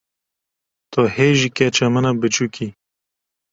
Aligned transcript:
Tu 0.91 1.01
hê 1.13 1.29
jî 1.39 1.49
keça 1.57 1.87
min 1.93 2.05
a 2.11 2.13
biçûk 2.21 2.55
î. 2.65 2.67